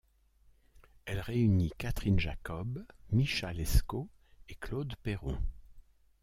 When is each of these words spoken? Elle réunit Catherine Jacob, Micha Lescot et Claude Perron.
Elle 1.05 1.19
réunit 1.19 1.69
Catherine 1.77 2.17
Jacob, 2.19 2.83
Micha 3.11 3.53
Lescot 3.53 4.09
et 4.49 4.55
Claude 4.55 4.95
Perron. 5.03 5.37